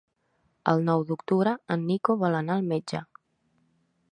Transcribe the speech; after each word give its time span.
El 0.71 0.81
nou 0.87 1.03
d'octubre 1.11 1.53
en 1.75 1.83
Nico 1.91 2.15
vol 2.25 2.39
anar 2.41 2.57
al 2.63 2.67
metge. 2.73 3.03